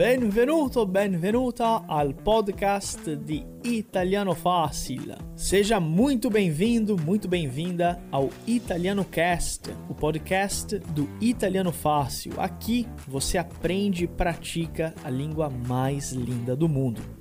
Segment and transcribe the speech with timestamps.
[0.00, 5.14] Benvenuto, benvenuta al podcast di Italiano Fácil.
[5.36, 12.32] Seja muito bem-vindo, muito bem-vinda ao Italiano Cast, o podcast do Italiano Fácil.
[12.38, 17.19] Aqui você aprende e pratica a língua mais linda do mundo.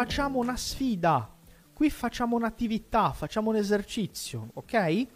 [0.00, 1.28] Facciamo una sfida.
[1.74, 5.06] Qui facciamo un'attività, facciamo un esercizio, ok?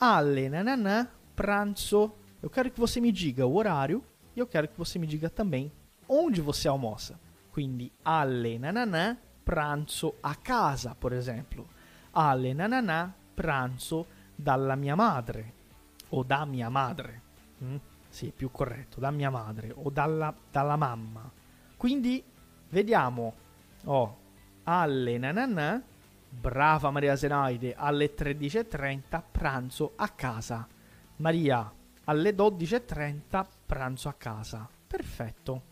[0.00, 2.16] Alle nananã, pranzo.
[2.42, 4.04] Eu quero que você me diga o horário
[4.36, 5.72] e eu quero que você me diga também
[6.08, 7.18] onde você almoça.
[7.50, 11.66] Quindi alle nananã, pranzo a casa, por esempio.
[12.12, 14.06] Alle nananã, pranzo
[14.36, 15.54] dalla mia madre
[16.10, 17.22] o da mia madre.
[17.64, 17.76] Mm?
[18.10, 21.32] Sì, più corretto, da mia madre o dalla, dalla mamma.
[21.78, 22.22] Quindi
[22.68, 23.46] vediamo.
[23.84, 24.16] Oh,
[24.64, 25.82] alle nananà
[26.30, 30.66] Brava Maria Zenaide, alle 13.30 pranzo a casa.
[31.16, 31.72] Maria,
[32.04, 34.68] alle 12.30 pranzo a casa.
[34.86, 35.62] Perfetto.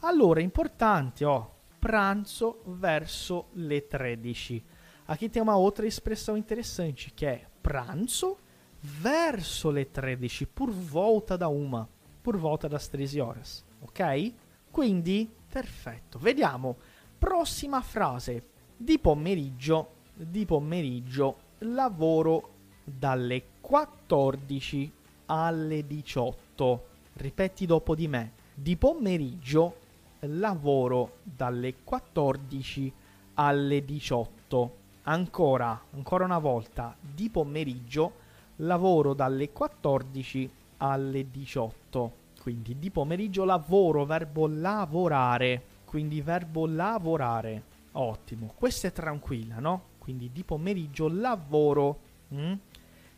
[0.00, 4.64] Allora, importante, ó, pranzo verso le 13.
[5.06, 8.38] Aqui tem uma outra expressão interessante, que é pranzo
[8.80, 11.88] verso le 13, por volta da uma,
[12.22, 14.34] por volta das 13 horas, ok?
[14.70, 16.18] Quindi, perfetto.
[16.18, 16.76] Vediamo.
[17.18, 18.42] Prossima frase
[18.76, 22.50] di pomeriggio, di pomeriggio lavoro
[22.84, 24.92] dalle 14
[25.26, 26.86] alle 18.
[27.14, 28.32] Ripeti dopo di me.
[28.54, 29.76] Di pomeriggio
[30.20, 32.92] lavoro dalle 14
[33.34, 34.76] alle 18.
[35.04, 38.12] Ancora, ancora una volta, di pomeriggio
[38.56, 42.12] lavoro dalle 14 alle 18.
[42.42, 45.74] Quindi di pomeriggio lavoro, verbo lavorare.
[45.86, 47.74] Quindi verbo lavorare.
[47.92, 49.94] Ottimo, questa è tranquilla, no?
[49.98, 52.00] Quindi di pomeriggio lavoro.
[52.34, 52.52] Mm?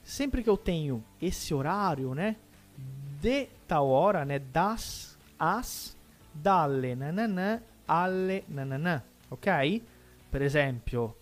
[0.00, 2.36] Sempre que eu tenho esse horário, né?
[3.20, 4.38] De tal hora, né?
[4.38, 5.96] Das, as,
[6.30, 9.82] dalle nananã alle nananã, ok?
[10.28, 11.16] Per esempio,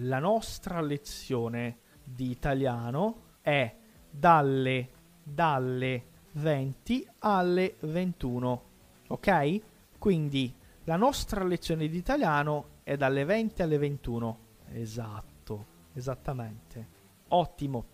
[0.00, 3.74] la nostra lezione di italiano è
[4.10, 4.88] dalle,
[5.22, 8.62] dalle 20 alle 21,
[9.08, 9.60] ok?
[9.98, 10.52] Quindi
[10.88, 14.38] la nostra lezione di italiano è dalle 20 alle 21.
[14.72, 16.88] Esatto, esattamente.
[17.28, 17.84] Ottimo.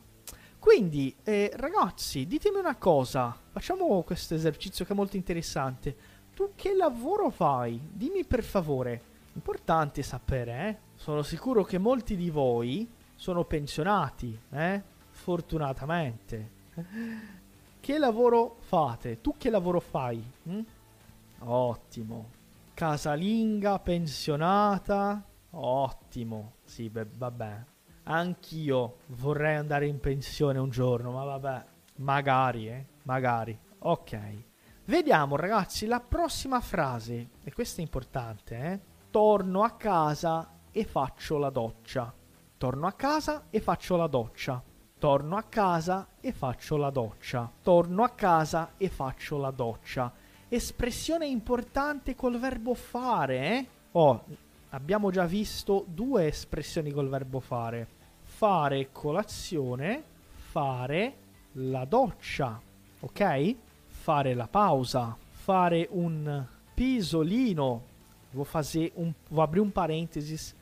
[0.60, 3.36] Quindi, eh, ragazzi, ditemi una cosa.
[3.50, 5.96] Facciamo questo esercizio che è molto interessante.
[6.36, 7.80] Tu che lavoro fai?
[7.82, 9.02] Dimmi per favore.
[9.32, 10.78] Importante sapere, eh?
[10.94, 14.80] Sono sicuro che molti di voi sono pensionati, eh?
[15.10, 16.50] Fortunatamente.
[17.80, 19.20] Che lavoro fate?
[19.20, 20.24] Tu che lavoro fai?
[20.44, 20.60] Hm?
[21.40, 22.42] Ottimo
[22.74, 25.24] casalinga, pensionata.
[25.50, 26.56] Ottimo.
[26.64, 27.64] Sì, beh, vabbè.
[28.04, 31.64] Anch'io vorrei andare in pensione un giorno, ma vabbè.
[31.96, 32.86] Magari, eh.
[33.04, 33.58] Magari.
[33.78, 34.18] Ok.
[34.86, 37.30] Vediamo, ragazzi, la prossima frase.
[37.44, 38.80] E questa è importante, eh.
[39.10, 42.12] Torno a casa e faccio la doccia.
[42.58, 44.62] Torno a casa e faccio la doccia.
[44.98, 47.50] Torno a casa e faccio la doccia.
[47.62, 50.12] Torno a casa e faccio la doccia
[50.54, 53.66] espressione importante col verbo fare, eh?
[53.92, 54.24] Oh,
[54.70, 57.86] abbiamo già visto due espressioni col verbo fare.
[58.22, 60.02] Fare colazione,
[60.50, 61.14] fare
[61.52, 62.60] la doccia,
[63.00, 63.56] ok?
[63.86, 66.44] Fare la pausa, fare un
[66.74, 67.92] pisolino.
[68.32, 70.54] Vou fazer um, vou abrir um parênteses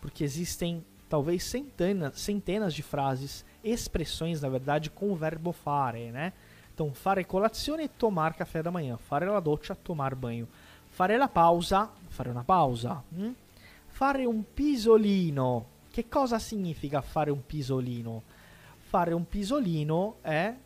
[0.00, 6.32] porque existem talvez centenas, centenas de frases, expressões, na verdade, com o verbo fare, né?
[6.80, 8.96] Então, fare colazione e tomar café da manhã.
[8.96, 10.48] Fare la doccia, tomar banho.
[10.86, 13.04] Fare la pausa, fare una pausa.
[13.14, 13.32] Hm?
[13.86, 15.66] Fare un pisolino.
[15.90, 18.22] Che cosa significa fare un pisolino?
[18.78, 20.56] Fare un pisolino è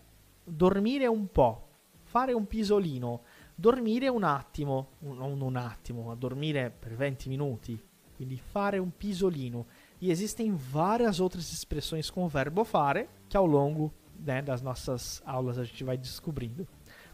[0.45, 1.67] dormire un po'.
[2.05, 3.23] Fare un pisolino.
[3.53, 7.77] Dormire un attimo, non un attimo, ma dormire per 20 minuti.
[8.15, 9.67] Quindi fare un pisolino.
[9.99, 13.93] E existem várias outras expressões com o verbo fare que ao longo
[14.25, 16.67] né, das nossas aulas a gente vai descobrindo.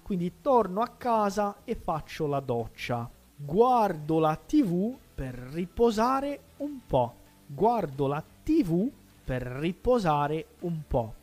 [0.03, 3.09] Quindi torno a casa e faccio la doccia.
[3.37, 7.15] Guardo la TV per riposare un po'.
[7.47, 8.91] Guardo la TV
[9.25, 11.15] per riposare un po'.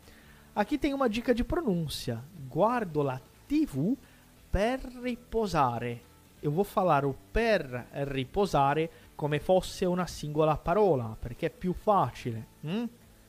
[0.53, 2.23] Aqui tem uma dica de pronúncia.
[2.47, 3.95] Guardo la TV
[4.49, 6.01] per riposare.
[6.39, 12.47] Eu vou falar o per riposare come fosse una singola parola, perché è più facile.
[12.65, 12.83] Mm?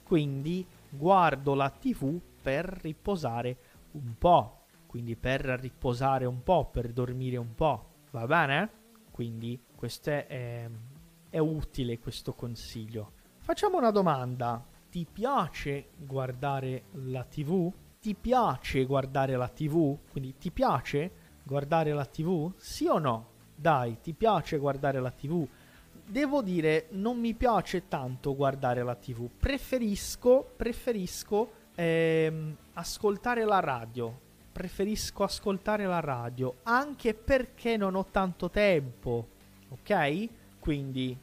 [0.04, 3.56] Quindi guardo la TV per riposare
[3.92, 7.86] un po', quindi per riposare un po', per dormire un po'.
[8.10, 8.70] va bene?
[9.10, 10.70] Quindi questo è, è,
[11.30, 13.12] è utile questo consiglio.
[13.38, 14.64] Facciamo una domanda.
[14.90, 17.72] Ti piace guardare la TV?
[18.00, 19.98] Ti piace guardare la TV?
[20.10, 21.10] Quindi ti piace
[21.42, 22.52] guardare la TV?
[22.56, 23.26] Sì o no?
[23.54, 25.46] Dai, ti piace guardare la TV?
[26.06, 29.28] Devo dire, non mi piace tanto guardare la TV.
[29.28, 34.26] Preferisco, preferisco ehm, ascoltare la radio.
[34.50, 39.28] Preferisco ascoltare la radio, anche perché non ho tanto tempo.
[39.68, 40.28] Ok?
[40.58, 41.16] Quindi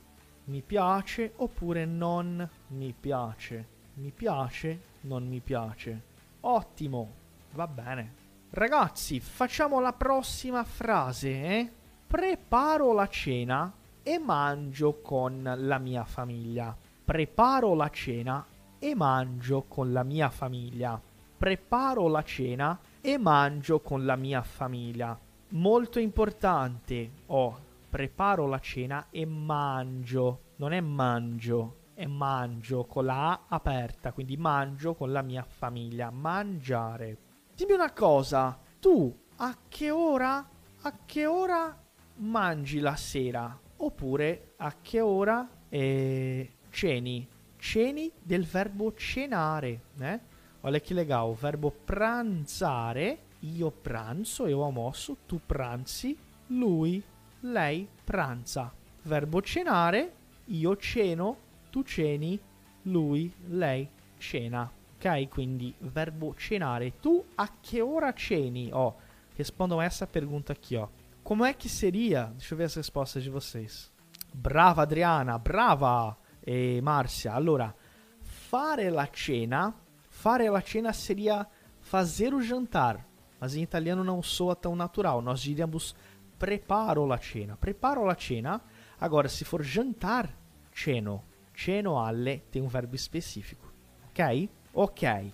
[0.45, 3.73] mi piace oppure non mi piace.
[3.95, 6.01] Mi piace, non mi piace.
[6.41, 7.11] Ottimo,
[7.51, 8.23] va bene.
[8.51, 11.71] Ragazzi, facciamo la prossima frase, eh?
[12.07, 16.75] Preparo la cena e mangio con la mia famiglia.
[17.03, 18.45] Preparo la cena
[18.79, 21.01] e mangio con la mia famiglia.
[21.37, 25.17] Preparo la cena e mangio con la mia famiglia.
[25.49, 27.11] Molto importante.
[27.27, 27.57] Oh,
[27.89, 30.39] preparo la cena e mangio.
[30.57, 36.09] Non è mangio, è mangio con la A aperta, quindi mangio con la mia famiglia.
[36.09, 37.17] Mangiare.
[37.53, 40.47] Dimmi una cosa, tu a che ora?
[40.81, 41.77] A che ora
[42.17, 43.59] mangi la sera?
[43.77, 47.27] Oppure a che ora eh, ceni?
[47.65, 50.21] Ceni del verbo cenare, né?
[50.61, 56.15] Olha que legal, verbo pranzare, io pranzo, eu almoço, tu pranzi,
[56.49, 57.03] lui,
[57.41, 58.71] lei pranza.
[59.01, 60.13] Verbo cenare,
[60.45, 61.37] io ceno,
[61.71, 62.39] tu ceni,
[62.83, 63.89] lui, lei
[64.19, 64.71] cena.
[64.97, 65.27] Ok?
[65.29, 66.99] Quindi verbo cenare.
[66.99, 68.69] Tu a che ora ceni?
[68.71, 68.95] Ó, oh,
[69.35, 70.87] respondam essa pergunta aqui, ó.
[71.23, 72.25] Como é que seria?
[72.25, 73.91] Deixa eu ver as respostas de vocês.
[74.31, 76.15] Brava Adriana, brava
[76.45, 77.33] e Márcia.
[77.33, 77.73] Allora,
[78.21, 79.73] fare la cena,
[80.09, 81.47] fare la cena seria
[81.79, 83.05] fazer o jantar,
[83.39, 85.21] mas em italiano não soa tão natural.
[85.21, 85.95] Nós diríamos
[86.37, 87.57] preparo la cena.
[87.57, 88.61] Preparo la cena.
[88.99, 90.29] Agora, se for jantar,
[90.71, 91.23] ceno.
[91.53, 93.71] Ceno alle tem um verbo específico.
[94.09, 94.49] Ok?
[94.73, 95.33] Ok.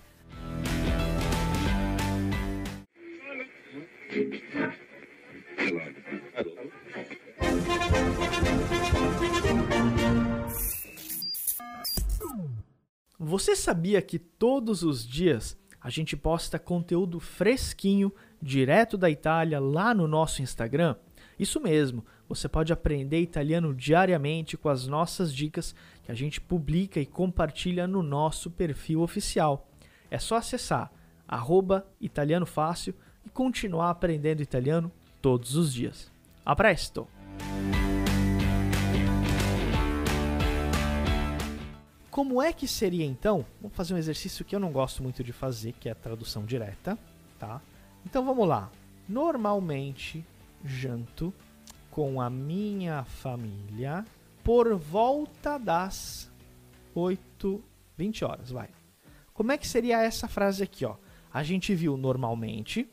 [13.24, 19.94] Você sabia que todos os dias a gente posta conteúdo fresquinho, direto da Itália, lá
[19.94, 20.96] no nosso Instagram?
[21.38, 25.72] Isso mesmo, você pode aprender italiano diariamente com as nossas dicas
[26.02, 29.68] que a gente publica e compartilha no nosso perfil oficial.
[30.10, 30.90] É só acessar
[31.28, 32.92] arroba italiano fácil
[33.24, 34.90] e continuar aprendendo italiano
[35.20, 36.10] todos os dias.
[36.44, 37.06] A presto!
[42.12, 43.42] Como é que seria então?
[43.58, 46.44] Vamos fazer um exercício que eu não gosto muito de fazer, que é a tradução
[46.44, 46.98] direta,
[47.38, 47.58] tá?
[48.04, 48.70] Então vamos lá.
[49.08, 50.22] Normalmente
[50.62, 51.32] janto
[51.90, 54.04] com a minha família
[54.44, 56.30] por volta das
[56.94, 57.64] 8,
[57.96, 58.68] 20 horas, vai.
[59.32, 60.96] Como é que seria essa frase aqui, ó?
[61.32, 62.86] A gente viu normalmente,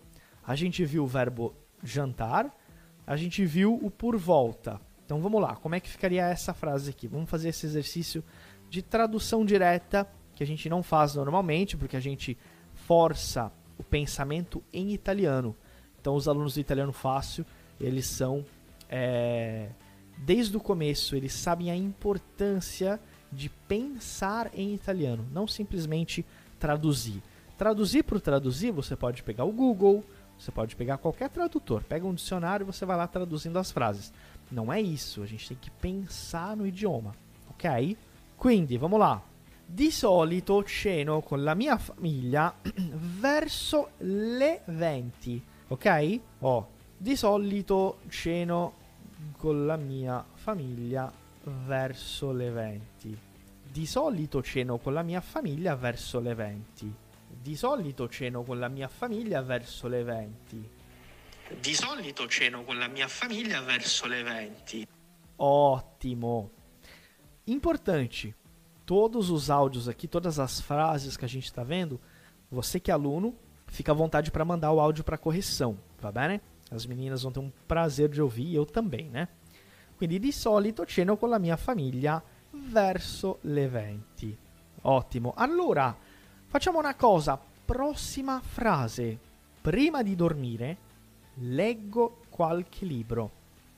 [0.47, 2.57] a gente viu o verbo jantar,
[3.05, 4.79] a gente viu o por volta.
[5.03, 7.05] Então vamos lá, como é que ficaria essa frase aqui?
[7.05, 8.23] Vamos fazer esse exercício
[8.69, 12.37] de tradução direta que a gente não faz normalmente, porque a gente
[12.73, 15.55] força o pensamento em italiano.
[15.99, 17.45] Então, os alunos do italiano fácil,
[17.79, 18.45] eles são
[18.89, 19.69] é,
[20.17, 22.99] desde o começo, eles sabem a importância
[23.31, 26.25] de pensar em italiano, não simplesmente
[26.59, 27.21] traduzir.
[27.57, 30.03] Traduzir por traduzir, você pode pegar o Google,
[30.37, 34.13] você pode pegar qualquer tradutor, pega um dicionário e você vai lá traduzindo as frases.
[34.51, 37.13] Não é isso, a gente tem que pensar no idioma,
[37.49, 37.97] ok?
[38.39, 39.21] Quindi, vamos là.
[39.65, 42.55] Di solito ceno con la mia famiglia
[43.19, 46.19] verso le 20, ok?
[46.39, 48.75] Oh, di solito ceno
[49.35, 51.11] con la mia famiglia
[51.43, 53.19] verso le 20.
[53.61, 56.95] Di solito ceno con la mia famiglia verso le 20.
[57.41, 60.69] Di solito ceno con la mia famiglia verso le 20.
[61.59, 64.87] Di solito ceno con la mia famiglia verso le 20.
[65.35, 66.58] Ottimo.
[67.49, 68.35] Importante,
[68.85, 71.99] todos os áudios aqui, todas as frases que a gente está vendo,
[72.51, 73.33] você que é aluno,
[73.65, 76.39] fica à vontade para mandar o áudio para correção, va bene?
[76.69, 79.27] As meninas vão ter um prazer de ouvir, eu também, né?
[79.97, 84.37] Quindi di solito ceno con la mia famiglia verso le 20.
[84.83, 85.33] Ottimo.
[85.35, 85.97] Allora,
[86.45, 87.39] facciamo una cosa.
[87.65, 89.17] Prossima frase.
[89.59, 90.77] Prima di dormire,
[91.37, 93.31] leggo qualche libro.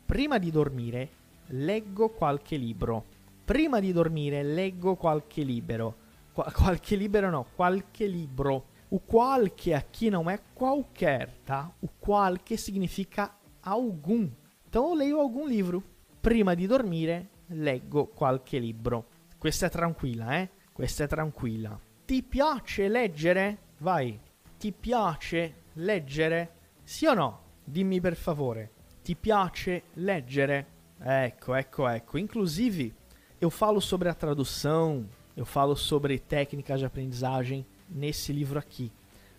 [0.06, 1.10] Prima di dormire,
[1.48, 3.20] leggo qualche libro.
[3.46, 5.96] Prima di dormire leggo qualche libro.
[6.32, 8.68] Qu- qualche libro no, qualche libro.
[8.90, 11.74] O qualche aqui não é qualquer, tá?
[11.82, 14.30] O qualche significa algum.
[14.68, 15.84] Então eu leio algum livro.
[16.22, 19.08] Prima di dormire, leggo qualche libro.
[19.38, 20.50] Questa è tranquilla, eh?
[20.72, 21.80] Questa è tranquilla.
[22.06, 23.58] Ti piace leggere?
[23.80, 24.20] Vai.
[24.58, 26.54] Ti piace leggere?
[26.84, 27.42] Sì o no?
[27.64, 28.72] Dimmi per favore.
[29.02, 30.68] Ti piace leggere?
[31.02, 32.18] Ecco, ecco, ecco.
[32.18, 32.94] Inclusive,
[33.42, 35.04] eu falo sobre a tradução,
[35.36, 38.92] eu falo sobre técnicas de aprendizagem nesse livro aqui.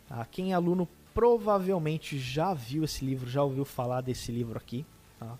[0.08, 0.26] Tá?
[0.28, 4.84] Quem é aluno provavelmente já viu esse livro, já ouviu falar desse livro aqui.
[5.20, 5.38] Tá?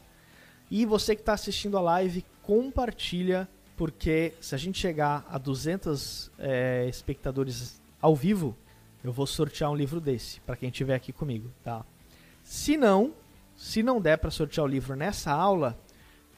[0.71, 6.31] E você que está assistindo a live, compartilha, porque se a gente chegar a 200
[6.38, 8.57] é, espectadores ao vivo,
[9.02, 11.85] eu vou sortear um livro desse para quem estiver aqui comigo, tá?
[12.45, 13.12] Se não,
[13.57, 15.76] se não der para sortear o livro nessa aula,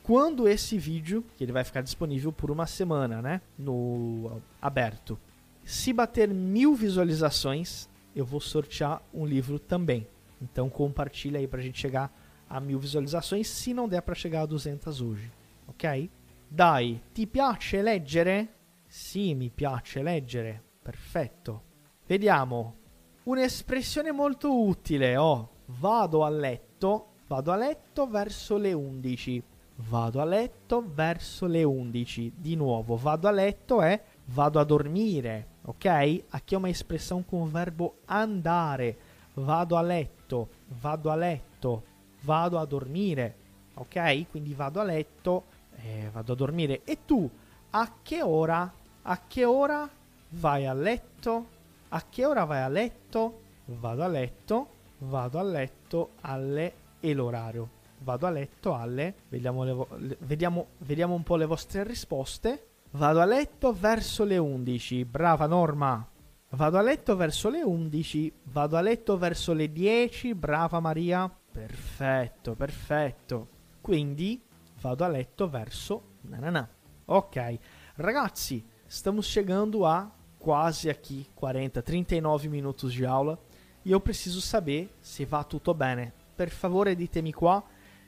[0.04, 5.18] quando esse vídeo, que ele vai ficar disponível por uma semana, né, no aberto,
[5.64, 10.06] se bater mil visualizações, eu vou sortear um livro também.
[10.42, 12.14] Então compartilha aí para a gente chegar
[12.49, 15.32] a mil visualizações, se não der para chegar a 200 hoje,
[15.66, 16.11] ok?
[16.46, 18.49] Dai, ti piace leggere?
[18.87, 20.62] Sì, mi piace leggere.
[20.82, 21.62] Perfetto.
[22.06, 22.76] Vediamo.
[23.25, 25.16] Un'espressione molto utile.
[25.16, 27.14] Oh, vado a letto.
[27.26, 29.42] Vado a letto verso le 11.
[29.76, 32.33] Vado a letto verso le 11.
[32.37, 35.47] Di nuovo, vado a letto è vado a dormire.
[35.64, 36.25] Ok?
[36.31, 38.97] Aqui é uma expressão com o verbo andare.
[39.35, 40.49] Vado a letto.
[40.69, 41.83] Vado a letto.
[42.23, 43.35] Vado a dormire.
[43.75, 44.26] Ok?
[44.31, 45.45] Quindi vado a letto.
[45.76, 46.83] Eh, vado a dormire.
[46.85, 47.28] E tu,
[47.71, 48.73] a che ora?
[49.02, 49.88] A che ora
[50.31, 51.47] vai a letto?
[51.88, 53.40] A che ora vai a letto?
[53.66, 57.69] Vado a letto, vado a letto alle e l'orario.
[58.04, 62.66] Vado a letto alle, vediamo, le, vediamo, vediamo un po' le vostre risposte.
[62.90, 66.06] Vado a letto verso le 11, brava Norma.
[66.50, 71.34] Vado a letto verso le 11, vado a letto verso le 10, brava Maria.
[71.50, 73.49] Perfetto, perfetto.
[73.80, 74.40] Quindi
[74.82, 76.68] vado a letto verso nanana.
[77.06, 77.58] Ok,
[77.96, 83.38] ragazzi, estamos chegando a quase aqui 40, 39 minutos de aula
[83.82, 86.12] e eu preciso saber se va tutto bene.
[86.37, 87.62] Per favore ditemi qua.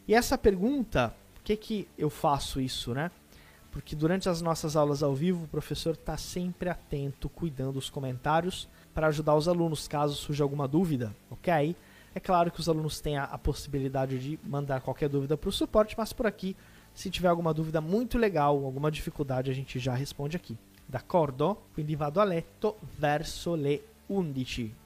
[0.09, 3.11] E essa pergunta, por que, que eu faço isso, né?
[3.71, 8.69] Porque durante as nossas aulas ao vivo, o professor está sempre atento, cuidando dos comentários
[8.95, 11.77] para ajudar os alunos caso surja alguma dúvida, ok?
[12.15, 15.53] É claro que os alunos têm a, a possibilidade de mandar qualquer dúvida para o
[15.53, 16.57] suporte, mas por aqui,
[16.95, 20.57] se tiver alguma dúvida muito legal, alguma dificuldade, a gente já responde aqui.
[20.89, 21.59] D'accordo?
[21.75, 24.86] Quindi vado a letto verso le 11.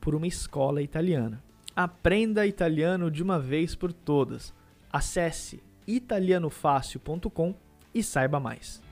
[0.00, 1.42] por uma escola italiana.
[1.74, 4.52] Aprenda italiano de uma vez por todas.
[4.92, 7.54] Acesse italianofácil.com
[7.94, 8.82] e saiba mais.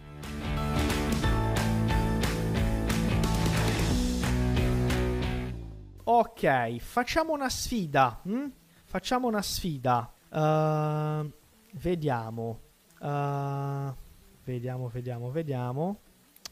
[6.05, 8.21] Ok, facciamo una sfida.
[8.25, 8.47] Hm?
[8.85, 10.09] Facciamo una sfida.
[10.31, 11.29] Uh,
[11.73, 12.61] vediamo.
[13.01, 13.93] Uh,
[14.45, 16.01] vediamo, vediamo, vediamo.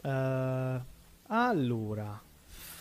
[0.02, 0.82] Uh,
[1.28, 2.20] allora,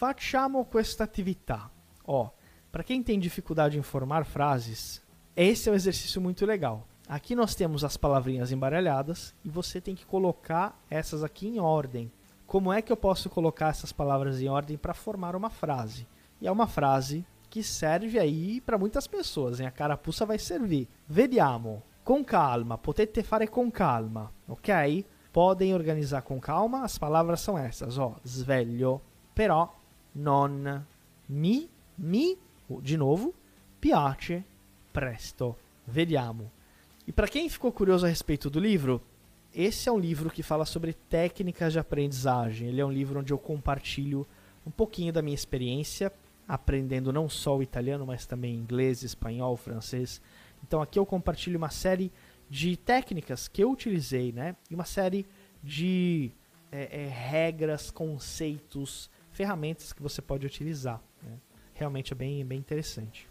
[0.04, 1.72] facciamo questa attività.
[2.06, 2.30] Ó,
[2.70, 5.02] para quem tem dificuldade em formar frases,
[5.34, 6.86] esse é um exercício muito legal.
[7.08, 12.12] Aqui nós temos as palavrinhas embaralhadas e você tem que colocar essas aqui em ordem.
[12.46, 16.06] Como é que eu posso colocar essas palavras em ordem para formar uma frase?
[16.42, 19.68] E é uma frase que serve aí para muitas pessoas, hein?
[19.68, 20.90] A carapuça vai servir.
[21.08, 21.82] Vediamo.
[22.04, 25.06] Com calma, potete fare com calma, ok?
[25.32, 26.84] Podem organizar com calma.
[26.84, 28.18] As palavras são essas, ó.
[28.26, 29.00] Sveglio,
[29.34, 29.70] però,
[30.14, 30.86] non,
[31.28, 32.38] mi, mi,
[32.82, 33.34] de novo,
[33.80, 34.44] piace,
[34.92, 35.56] presto.
[35.86, 36.52] Vediamo.
[37.06, 39.02] E para quem ficou curioso a respeito do livro,
[39.54, 42.70] esse é um livro que fala sobre técnicas de aprendizagem.
[42.70, 44.26] Ele é um livro onde eu compartilho
[44.66, 46.12] um pouquinho da minha experiência
[46.48, 50.22] aprendendo não só o italiano, mas também inglês, espanhol, francês.
[50.66, 52.12] Então aqui eu compartilho uma série
[52.50, 54.56] de técnicas que eu utilizei, né?
[54.70, 55.26] E uma série
[55.64, 56.32] de
[56.72, 61.02] é, é, regras, conceitos, ferramentas que você pode utilizar.
[61.22, 61.40] Né?
[61.74, 63.28] Realmente é bem, bem interessante.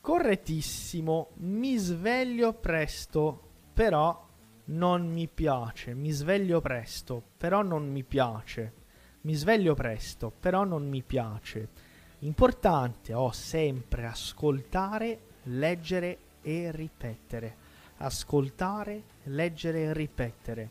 [0.00, 3.40] Correttissimo, mi sveglio presto,
[3.72, 4.28] però
[4.64, 5.94] non mi piace.
[5.94, 8.80] Mi sveglio presto, però non mi piace.
[9.22, 11.68] Mi sveglio presto, però non mi piace.
[12.20, 17.56] Importante, ho sempre ascoltare, leggere e ripetere.
[17.98, 20.70] Ascoltare, leggere e ripetere.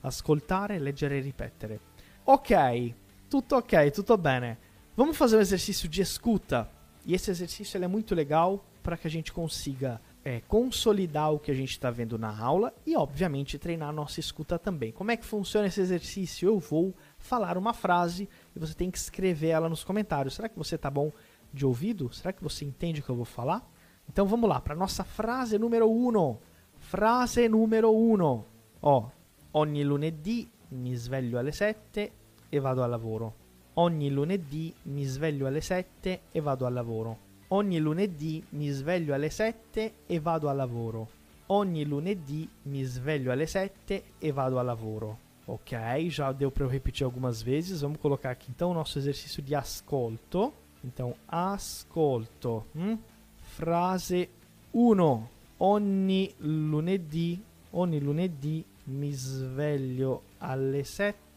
[0.00, 1.80] Ascoltare, leggere e ripetere.
[2.24, 2.94] Ok,
[3.28, 4.56] tudo ok, tudo bem.
[4.96, 6.68] Vamos fazer um exercício de escuta.
[7.04, 11.50] E esse exercício é muito legal para que a gente consiga é, consolidar o que
[11.50, 14.92] a gente está vendo na aula e, obviamente, treinar a nossa escuta também.
[14.92, 16.48] Como é que funciona esse exercício?
[16.48, 20.34] Eu vou falar uma frase e você tem que escrever ela nos comentários.
[20.34, 21.12] Será que você está bom
[21.52, 22.12] de ouvido?
[22.12, 23.66] Será que você entende o que eu vou falar?
[24.08, 26.18] Então vamos lá para nossa frase número 1.
[26.18, 26.36] Um.
[26.78, 28.24] Frase número 1.
[28.24, 28.44] Um.
[28.80, 29.10] Ó,
[29.52, 32.12] ogni lunedì mi sveglio alle 7
[32.48, 33.46] e vado al lavoro.
[33.74, 37.26] Ogni lunedì mi sveglio alle 7 e vado al lavoro.
[37.48, 41.08] Ogni lunedì mi sveglio alle 7 e vado al lavoro.
[41.46, 45.26] Ogni lunedì mi sveglio alle 7 e vado al lavoro.
[45.46, 47.80] Ok, já deu para eu repetir algumas vezes.
[47.80, 50.52] Vamos colocar aqui então o nosso exercício de ascolto.
[50.84, 52.66] Então, ascolto.
[52.76, 52.98] Hum?
[53.40, 54.28] Frase
[54.72, 55.28] 1.
[55.60, 61.27] Ogni lunedì, ogni lunedì mi sveglio alle 7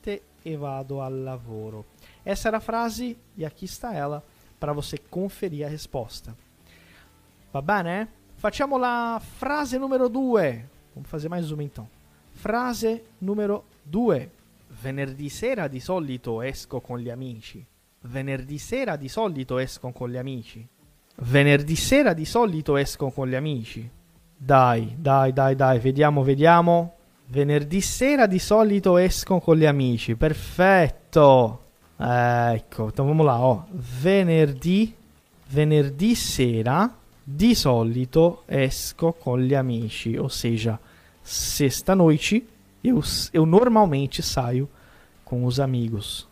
[0.43, 1.85] e vado al lavoro.
[2.23, 4.23] Essa era a frase e aqui está ela
[4.59, 6.35] para você conferir a risposta.
[7.51, 8.07] Va bene?
[8.35, 10.63] Facciamo la frase numero 2.
[10.93, 11.87] Vamos fazer mais uma então.
[12.31, 14.29] Frase numero 2.
[14.81, 17.65] Venerdì sera di solito esco con gli amici.
[18.01, 20.67] Venerdì sera di solito esco con gli amici.
[21.17, 23.89] Venerdì sera di solito esco con gli amici.
[24.35, 26.95] Dai, dai, dai, dai, vediamo, vediamo.
[27.31, 30.17] Venerdì sera di solito esco con gli amici.
[30.17, 31.61] Perfetto.
[31.97, 33.63] ecco, vamos lá, ó.
[33.71, 34.93] Venerdì,
[35.47, 40.77] venerdì sera di solito esco con gli amici, ou seja,
[41.21, 42.45] sexta-noite
[42.83, 42.99] eu,
[43.31, 44.67] eu normalmente saio
[45.23, 46.27] com os amigos.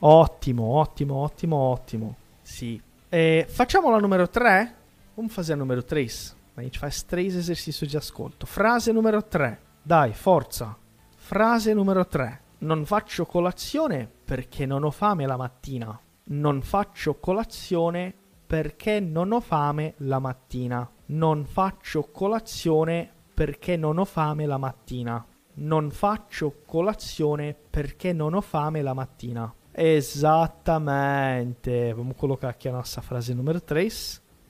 [0.00, 2.16] Ottimo, ottimo, ottimo, ottimo.
[2.40, 2.80] Sì.
[3.10, 4.72] É, facciamo la numero 3.
[5.16, 6.36] Vamos fazer a número 3?
[6.56, 8.46] A gente faz três exercícios de ascolto.
[8.46, 9.63] Frase numero 3.
[9.86, 10.74] Dai, forza.
[11.14, 12.40] Frase numero 3.
[12.60, 16.00] Non faccio colazione perché non ho fame la mattina.
[16.28, 18.14] Non faccio colazione
[18.46, 20.90] perché non ho fame la mattina.
[21.08, 25.22] Non faccio colazione perché non ho fame la mattina.
[25.56, 29.54] Non faccio colazione perché non ho fame la mattina.
[29.70, 31.92] Esattamente.
[31.92, 33.86] Vamos colocar aqui a nossa frase numero 3.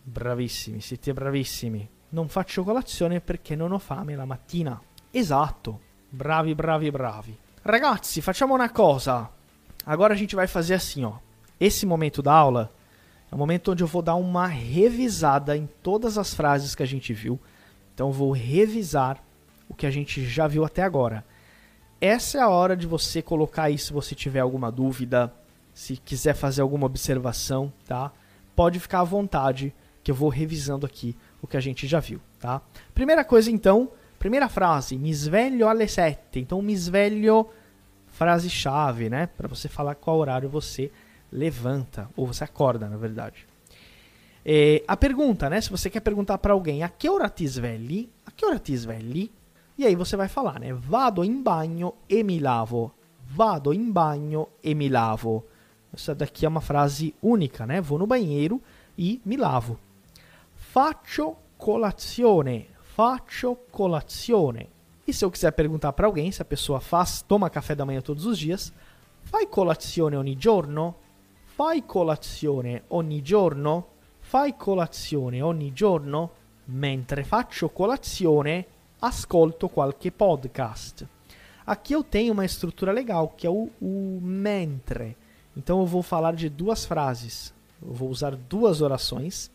[0.01, 1.91] Bravissimi, siete bravissimi.
[2.11, 4.81] Non faccio colazione perché non ho fame la mattina.
[5.15, 5.81] Esatto.
[6.11, 7.39] Bravi, bravi, bravi.
[7.63, 9.31] Ragazzi, facciamo una cosa.
[9.87, 11.13] Agora a gente vai fazer assim, ó.
[11.61, 12.73] Esse momento da aula
[13.31, 16.87] é o momento onde eu vou dar uma revisada em todas as frases que a
[16.87, 17.39] gente viu.
[17.95, 19.23] Então vou revisar
[19.69, 21.25] o que a gente já viu até agora.
[22.01, 25.33] Essa é a hora de você colocar aí se você tiver alguma dúvida,
[25.73, 28.11] se quiser fazer alguma observação, tá?
[28.57, 29.73] Pode ficar à vontade
[30.03, 32.61] que eu vou revisando aqui o que a gente já viu, tá?
[32.93, 33.91] Primeira coisa então,
[34.25, 36.39] Primeira frase, mi sveglio alle sette.
[36.39, 37.47] Então, mi sveglio,
[38.07, 39.27] frase-chave, né?
[39.27, 40.91] Para você falar qual horário você
[41.31, 43.47] levanta, ou você acorda, na verdade.
[44.43, 45.61] É, a pergunta, né?
[45.61, 48.09] Se você quer perguntar para alguém, a que hora ti svegli?
[48.25, 49.31] A que hora ti svegli?
[49.77, 50.73] E aí você vai falar, né?
[50.73, 52.95] Vado in bagno e mi lavo.
[53.27, 55.45] Vado in bagno e mi lavo.
[55.93, 57.79] Essa daqui é uma frase única, né?
[57.79, 58.59] Vou no banheiro
[58.97, 59.79] e me lavo.
[60.55, 64.69] Faccio colazione faccio colazione.
[65.05, 68.01] E se eu quiser perguntar para alguém se a pessoa faz, toma café da manhã
[68.01, 68.73] todos os dias,
[69.25, 70.95] fai colazione ogni giorno?
[71.45, 73.89] Fai colazione ogni giorno?
[74.21, 76.31] Fai colazione ogni giorno?
[76.67, 78.65] Mentre faccio colazione,
[79.01, 81.05] ascolto qualche podcast.
[81.67, 85.17] Aqui eu tenho uma estrutura legal, que é o, o mentre.
[85.57, 87.53] Então eu vou falar de duas frases.
[87.83, 89.51] Eu vou usar duas orações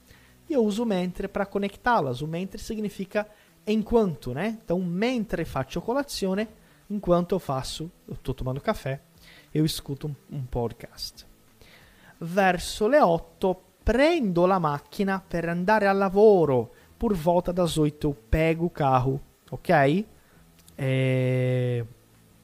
[0.49, 2.21] e eu uso mentre para conectá-las.
[2.21, 3.27] O mentre significa
[3.67, 4.57] enquanto, né?
[4.63, 6.47] Então, mentre faccio colazione,
[6.89, 9.01] enquanto eu faço, eu estou tomando café,
[9.53, 11.25] eu escuto um, um podcast.
[12.19, 16.71] Verso le 8 prendo la macchina per andare al lavoro.
[16.97, 20.05] Por volta das 8 eu pego o carro, ok?
[20.77, 21.85] É...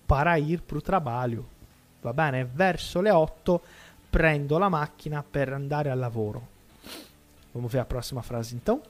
[0.07, 1.45] Para ir para o trabalho.
[2.01, 2.45] Va bene?
[2.45, 3.61] Verso le 8
[4.09, 6.54] prendo la macchina per andare al lavoro.
[7.55, 8.81] Vamos ver a próxima frase então.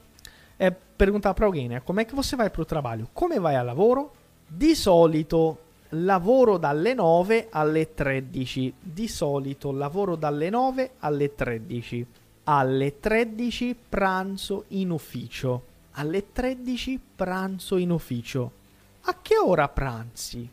[0.58, 1.80] É perguntar para alguém, né?
[1.80, 3.08] Como é que você vai para o trabalho?
[3.14, 4.10] Come vai al lavoro?
[4.48, 5.58] Di solito
[5.90, 8.74] lavoro dalle 9 alle 13.
[8.82, 12.06] Di solito lavoro dalle 9 alle 13.
[12.48, 15.62] alle 13 pranzo in ufficio.
[15.92, 18.52] Alle 13 pranzo in ufficio.
[19.02, 20.48] A que hora pranzi?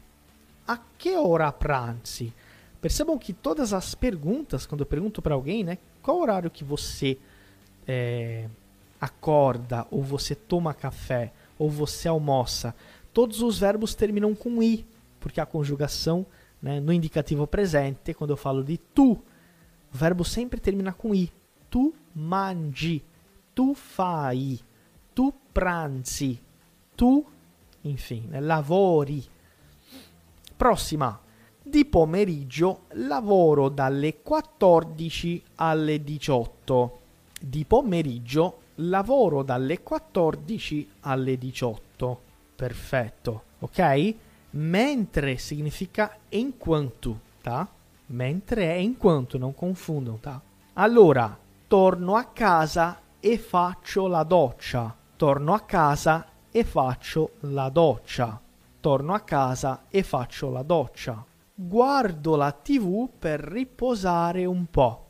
[0.65, 2.31] A que hora pranzi?
[2.79, 7.17] Percebam que todas as perguntas, quando eu pergunto para alguém, né, qual horário que você
[7.87, 8.47] é,
[8.99, 12.75] acorda, ou você toma café, ou você almoça,
[13.13, 14.85] todos os verbos terminam com i,
[15.19, 16.25] porque a conjugação
[16.61, 19.21] né, no indicativo presente, quando eu falo de tu, o
[19.91, 21.31] verbo sempre termina com i.
[21.69, 23.03] Tu mangi,
[23.53, 24.59] tu fai,
[25.13, 26.39] tu pranzi,
[26.95, 27.25] tu,
[27.83, 29.23] enfim, né, lavori.
[30.57, 31.19] Prossima.
[31.65, 37.02] Di pomeriggio lavoro dalle 14 alle 18.
[37.45, 42.21] Di pomeriggio lavoro dalle 14 alle 18.
[42.55, 44.15] Perfetto, ok?
[44.51, 47.67] Mentre significa enquanto, tá?
[48.05, 50.41] Mentre è enquanto, non confundam, tá?
[50.75, 54.95] Allora, torno a casa e faccio la doccia.
[55.17, 58.41] Torno a casa e faccio la doccia.
[58.79, 61.25] Torno a casa e faccio la doccia.
[61.53, 65.07] Guardo la TV per riposare un po'.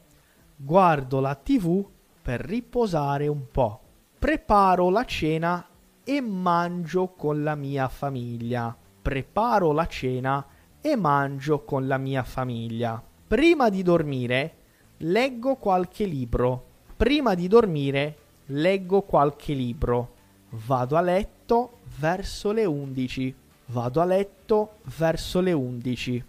[0.56, 1.92] Guardo la TV
[2.24, 3.82] per riposare un po'.
[4.18, 5.68] Preparo la cena
[6.06, 8.76] e mangio con la mia famiglia.
[9.02, 10.46] Preparo la cena
[10.80, 13.04] e mangio con la mia famiglia.
[13.28, 14.56] Prima di dormire
[14.98, 16.66] leggo qualche libro.
[16.96, 20.14] Prima di dormire leggo qualche libro.
[20.52, 23.36] Vado a letto verso le 11.
[23.66, 26.26] Vado a letto verso le 11.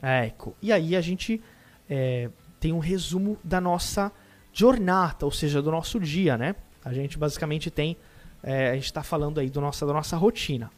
[0.00, 1.42] Ecco, e aí a gente
[1.86, 4.10] é, tem um resumo da nossa
[4.54, 6.54] jornada, ou seja, do nosso dia, né?
[6.84, 7.96] A gente basicamente tem,
[8.40, 10.70] é, a gente está falando aí do nossa, da nossa rotina.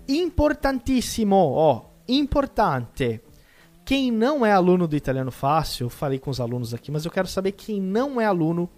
[0.07, 3.21] Importantissimo, ó, importante.
[3.85, 7.11] Quem não é aluno do Italiano Fácil, eu falei com os alunos aqui, mas eu
[7.11, 8.69] quero saber quem não é aluno,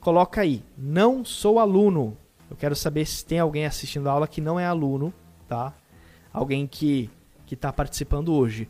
[0.00, 2.16] coloca aí, não sou aluno.
[2.48, 5.12] Eu quero saber se tem alguém assistindo a aula que não é aluno,
[5.48, 5.72] tá?
[6.32, 7.10] Alguém que
[7.52, 8.66] que está participando hoje.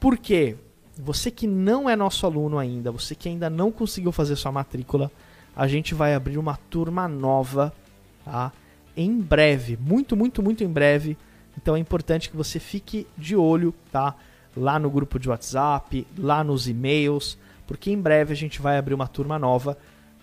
[0.00, 0.56] Por quê?
[0.98, 5.10] Você que não é nosso aluno ainda, você que ainda não conseguiu fazer sua matrícula,
[5.54, 7.74] a gente vai abrir uma turma nova,
[8.24, 8.50] tá?
[8.96, 11.18] Em breve, muito, muito, muito em breve
[11.56, 14.14] então é importante que você fique de olho, tá?
[14.56, 18.94] Lá no grupo de WhatsApp, lá nos e-mails, porque em breve a gente vai abrir
[18.94, 19.78] uma turma nova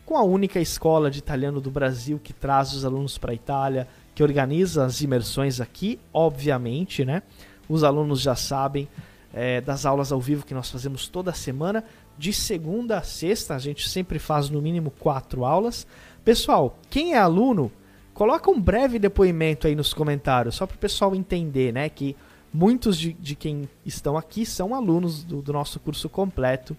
[0.06, 3.88] com a única escola de italiano do Brasil que traz os alunos para a Itália,
[4.16, 7.22] que organiza as imersões aqui, obviamente, né?
[7.68, 8.88] Os alunos já sabem
[9.32, 11.84] é, das aulas ao vivo que nós fazemos toda semana,
[12.18, 15.88] de segunda a sexta, a gente sempre faz no mínimo quatro aulas.
[16.26, 17.72] Pessoal, quem é aluno,
[18.20, 21.88] Coloca um breve depoimento aí nos comentários, só para o pessoal entender, né?
[21.88, 22.18] Que
[22.54, 26.76] muitos de, de quem estão aqui são alunos do, do, nosso curso completo.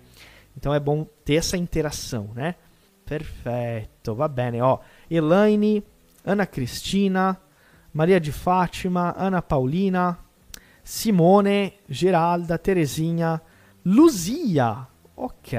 [0.54, 2.56] Então é bom ter essa interação, né?
[3.06, 4.60] Perfeito, va bene.
[4.60, 5.82] Ó, Elaine,
[6.26, 7.40] Ana Cristina,
[7.90, 10.18] Maria de Fátima, Ana Paulina,
[10.84, 13.40] Simone, Geralda, Terezinha,
[13.82, 14.86] Luzia.
[15.16, 15.58] Ok.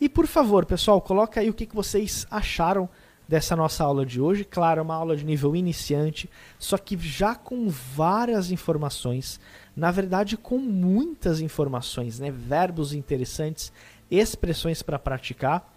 [0.00, 2.88] E por favor, pessoal, coloca aí o que vocês acharam
[3.30, 4.44] dessa nossa aula de hoje.
[4.44, 9.38] Claro, é uma aula de nível iniciante, só que já com várias informações,
[9.76, 12.28] na verdade com muitas informações, né?
[12.28, 13.72] verbos interessantes,
[14.10, 15.72] expressões para praticar.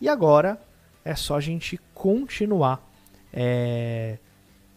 [0.00, 0.62] E agora
[1.04, 2.80] é só a gente continuar
[3.32, 4.18] é,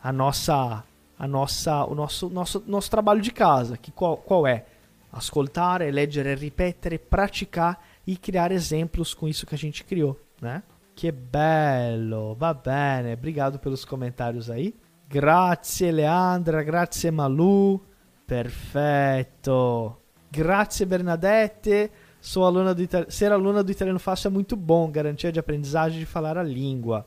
[0.02, 0.84] a nossa,
[1.20, 4.66] a nossa, o nosso, nosso, nosso trabalho de casa, que qual, qual é?
[5.14, 10.64] Ascoltare, leggere, ripetere, praticar e criar exemplos com isso que a gente criou, né?
[10.96, 13.14] Que bello, va bene.
[13.14, 14.74] Obrigado pelos comentários aí.
[15.10, 17.82] Grazie Leandra, grazie Malu.
[18.26, 19.98] Perfetto.
[20.32, 21.92] Grazie Bernadette.
[22.22, 23.06] Sou aluna do Ita...
[23.10, 27.06] Ser aluna do italiano fácil é muito bom, garantia de aprendizagem de falar a língua.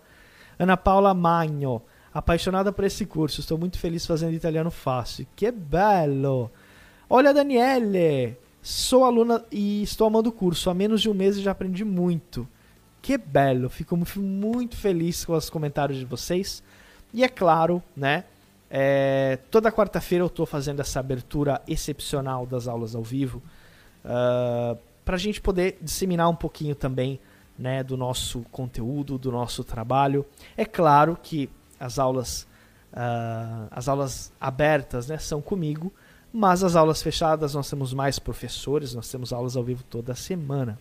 [0.58, 5.26] Ana Paula Magno, apaixonada por esse curso, estou muito feliz fazendo italiano fácil.
[5.34, 6.50] Que bello!
[7.08, 10.68] Olha, Daniele, sou aluna e estou amando o curso.
[10.68, 12.46] Há menos de um mês e já aprendi muito.
[13.08, 13.70] Que bello!
[13.70, 16.62] Fico muito feliz com os comentários de vocês.
[17.10, 18.24] E é claro, né?
[18.70, 23.42] É, toda quarta-feira eu estou fazendo essa abertura excepcional das aulas ao vivo
[24.04, 27.18] uh, para a gente poder disseminar um pouquinho também
[27.58, 30.22] né, do nosso conteúdo, do nosso trabalho.
[30.54, 31.48] É claro que
[31.80, 32.42] as aulas,
[32.92, 35.90] uh, as aulas abertas né, são comigo,
[36.30, 40.78] mas as aulas fechadas nós temos mais professores, nós temos aulas ao vivo toda semana.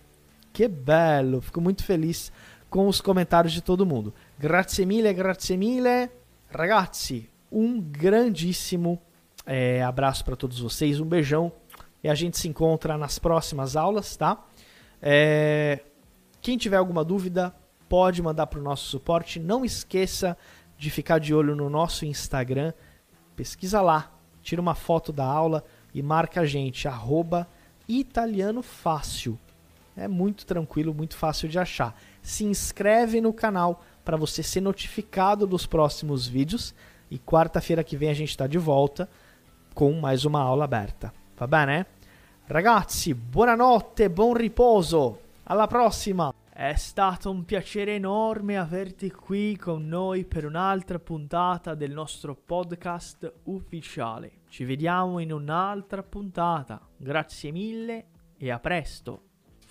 [0.58, 1.40] Que bello!
[1.40, 2.32] Fico muito feliz
[2.68, 4.12] com os comentários de todo mundo.
[4.40, 6.10] Grazie mille, grazie mille.
[6.50, 9.00] Ragazzi, um grandíssimo
[9.46, 11.52] é, abraço para todos vocês, um beijão
[12.04, 14.44] e a gente se encontra nas próximas aulas, tá?
[15.00, 15.84] É,
[16.42, 17.54] quem tiver alguma dúvida,
[17.88, 19.40] pode mandar para o nosso suporte.
[19.40, 20.36] Não esqueça
[20.76, 22.74] de ficar de olho no nosso Instagram.
[23.36, 27.48] Pesquisa lá, tira uma foto da aula e marca a gente, arroba
[27.88, 29.38] italiano fácil.
[29.98, 32.00] É muito tranquilo, muito fácil de achar.
[32.22, 36.76] Se inscreve no canal para você ser notificado dos próximos vídeos.
[37.10, 39.10] E quarta-feira que vem a gente está de volta
[39.74, 41.12] com mais uma aula aberta.
[41.38, 41.86] Va bene?
[42.46, 45.20] Ragazzi, buonanotte, buon riposo.
[45.44, 46.34] Alla prossima.
[46.52, 53.32] È stato un piacere enorme averti qui con noi per un'altra puntata del nostro podcast
[53.44, 54.42] ufficiale.
[54.50, 56.82] Ci vediamo in un'altra puntata.
[56.98, 58.06] Grazie mille
[58.38, 59.27] e a presto.